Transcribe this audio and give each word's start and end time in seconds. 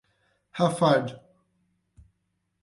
Rafard 0.57 1.21